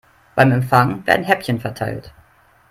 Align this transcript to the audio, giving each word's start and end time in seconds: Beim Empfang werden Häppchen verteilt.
Beim 0.33 0.51
Empfang 0.51 1.05
werden 1.05 1.23
Häppchen 1.23 1.59
verteilt. 1.59 2.11